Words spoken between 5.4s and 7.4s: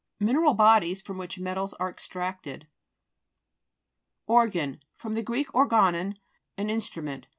organon, an instru ment.